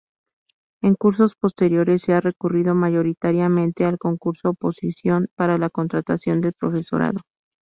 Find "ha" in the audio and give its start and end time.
2.13-2.19